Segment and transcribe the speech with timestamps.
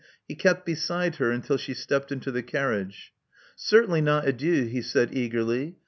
[0.27, 3.13] He kept beside her until she stepped into the carriage.
[3.55, 5.75] Certainly not adieu," he said eagerly.